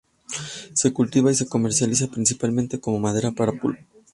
Se 0.73 0.91
cultiva 0.93 1.31
y 1.31 1.35
se 1.35 1.47
comercializa 1.47 2.07
principalmente 2.07 2.79
como 2.79 2.97
madera 2.97 3.33
para 3.33 3.51
pulpa. 3.51 3.85